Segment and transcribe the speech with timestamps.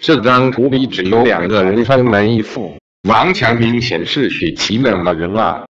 [0.00, 2.76] 这张图里只有两个人穿蓝衣服，
[3.08, 5.67] 王强明显是许奇冷的人、啊。